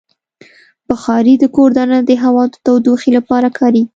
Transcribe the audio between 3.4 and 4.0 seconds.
کارېږي.